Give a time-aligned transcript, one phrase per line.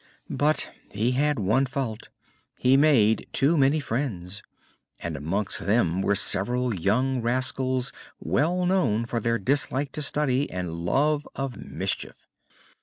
[0.31, 2.09] But he had one fault:
[2.57, 4.41] he made too many friends,
[4.99, 10.73] and amongst them were several young rascals well known for their dislike to study and
[10.73, 12.25] love of mischief.